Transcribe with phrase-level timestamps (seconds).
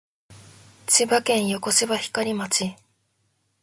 [0.87, 2.73] 千葉県横芝光町